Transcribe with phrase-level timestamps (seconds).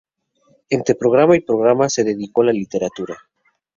[0.71, 3.15] Entre programa y programa se dedicó a la literatura.